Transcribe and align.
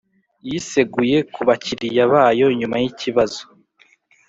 yiseguye 0.47 1.17
ku 1.33 1.41
bakiliya 1.47 2.03
bayo 2.13 2.47
nyuma 2.59 2.75
y’ikibazo 2.83 3.41